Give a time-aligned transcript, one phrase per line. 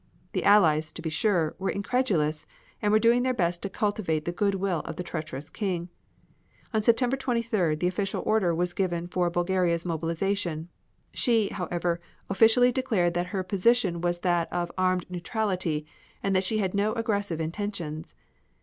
[0.31, 2.47] The Allies, to be sure, were incredulous,
[2.81, 5.89] and were doing their best to cultivate the good will of the treacherous King,
[6.73, 10.69] On September 23rd the official order was given for Bulgaria's mobilization.
[11.13, 12.01] She, however,
[12.31, 15.85] officially declared that her position was that of armed neutrality
[16.23, 18.15] and that she had no aggressive intentions.